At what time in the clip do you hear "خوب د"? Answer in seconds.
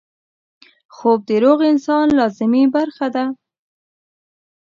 0.95-1.31